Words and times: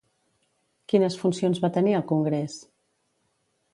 Quines 0.93 1.17
funcions 1.23 1.61
va 1.65 1.71
tenir 1.75 1.95
al 1.99 2.07
Congrés? 2.13 2.57